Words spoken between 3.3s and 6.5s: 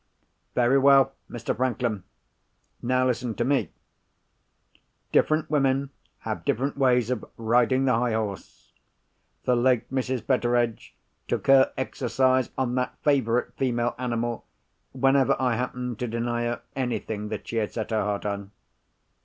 to me. Different women have